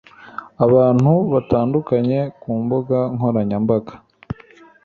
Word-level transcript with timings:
abantu 0.65 1.11
batandukanye 1.33 2.19
ku 2.41 2.51
mbuga 2.61 2.97
nkoranyambaga 3.15 3.93